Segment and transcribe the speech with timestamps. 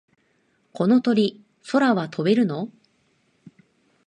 [0.73, 2.69] この鳥、空は飛べるの？